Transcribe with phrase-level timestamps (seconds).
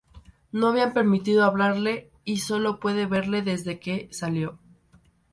[0.51, 4.57] No habían permitido hablarle y solo pude verle desde que salió.